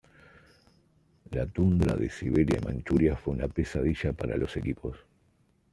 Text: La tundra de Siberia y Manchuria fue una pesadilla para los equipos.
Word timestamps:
La 1.29 1.45
tundra 1.45 1.95
de 1.95 2.09
Siberia 2.09 2.57
y 2.59 2.65
Manchuria 2.65 3.15
fue 3.15 3.35
una 3.35 3.47
pesadilla 3.47 4.13
para 4.13 4.35
los 4.35 4.57
equipos. 4.57 4.97